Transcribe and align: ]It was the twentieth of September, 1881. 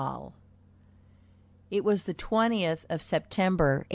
]It 1.69 1.83
was 1.83 2.05
the 2.05 2.15
twentieth 2.15 2.87
of 2.89 3.03
September, 3.03 3.85
1881. 3.85 3.89